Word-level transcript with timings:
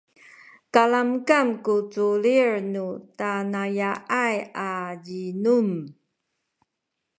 kalamkam 0.73 1.47
ku 1.65 1.73
culil 1.93 2.51
nu 2.73 2.85
tanaya’ay 3.17 4.37
a 4.67 4.69
zinum 5.05 5.69